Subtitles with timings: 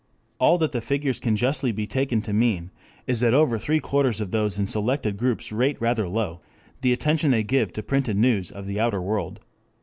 [0.39, 2.71] All that the figures can justly be taken to mean
[3.05, 6.39] is that over three quarters of those in the selected groups rate rather low
[6.81, 9.41] the attention they give to printed news of the outer world.